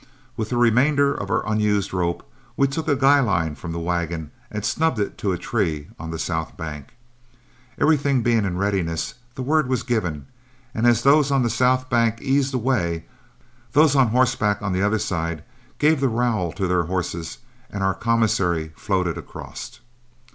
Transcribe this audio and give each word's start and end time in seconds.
With 0.35 0.49
the 0.49 0.57
remainder 0.57 1.13
of 1.13 1.29
our 1.29 1.45
unused 1.47 1.93
rope, 1.93 2.27
we 2.57 2.67
took 2.67 2.87
a 2.87 2.95
guy 2.95 3.19
line 3.19 3.53
from 3.53 3.71
the 3.71 3.77
wagon 3.77 4.31
and 4.49 4.65
snubbed 4.65 4.97
it 4.97 5.15
to 5.19 5.31
a 5.31 5.37
tree 5.37 5.89
on 5.99 6.09
the 6.09 6.17
south 6.17 6.57
bank. 6.57 6.95
Everything 7.77 8.23
being 8.23 8.43
in 8.43 8.57
readiness, 8.57 9.13
the 9.35 9.43
word 9.43 9.67
was 9.69 9.83
given, 9.83 10.25
and 10.73 10.87
as 10.87 11.03
those 11.03 11.29
on 11.29 11.43
the 11.43 11.51
south 11.51 11.87
bank 11.87 12.19
eased 12.19 12.55
away, 12.55 13.05
those 13.73 13.95
on 13.95 14.07
horseback 14.07 14.59
on 14.63 14.73
the 14.73 14.81
other 14.81 14.97
side 14.97 15.43
gave 15.77 15.99
the 16.01 16.09
rowel 16.09 16.51
to 16.53 16.67
their 16.67 16.85
horses, 16.85 17.37
and 17.69 17.83
our 17.83 17.93
commissary 17.93 18.69
floated 18.75 19.19
across. 19.19 19.81